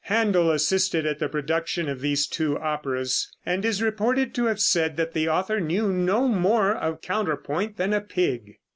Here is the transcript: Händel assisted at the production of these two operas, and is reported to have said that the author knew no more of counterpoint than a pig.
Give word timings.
Händel 0.09 0.51
assisted 0.51 1.05
at 1.05 1.19
the 1.19 1.29
production 1.29 1.87
of 1.87 2.01
these 2.01 2.25
two 2.25 2.57
operas, 2.57 3.31
and 3.45 3.63
is 3.63 3.83
reported 3.83 4.33
to 4.33 4.45
have 4.45 4.59
said 4.59 4.97
that 4.97 5.13
the 5.13 5.29
author 5.29 5.59
knew 5.59 5.93
no 5.93 6.27
more 6.27 6.73
of 6.73 7.01
counterpoint 7.01 7.77
than 7.77 7.93
a 7.93 8.01
pig. 8.01 8.57